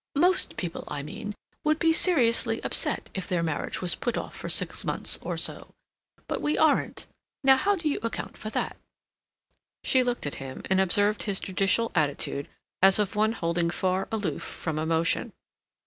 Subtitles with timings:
[0.15, 4.49] "Most people, I mean, would be seriously upset if their marriage was put off for
[4.49, 5.69] six months or so.
[6.27, 7.05] But we aren't;
[7.43, 8.77] now how do you account for that?"
[9.83, 12.47] She looked at him and observed his judicial attitude
[12.81, 15.33] as of one holding far aloof from emotion.